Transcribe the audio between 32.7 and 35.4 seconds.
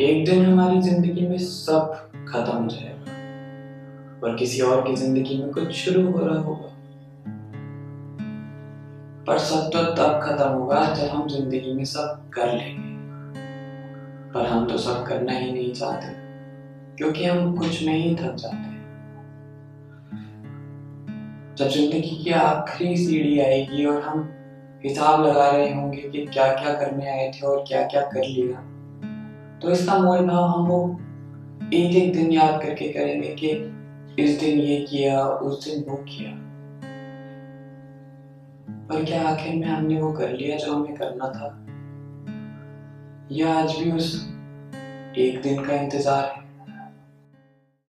करेंगे कि इस दिन ये किया,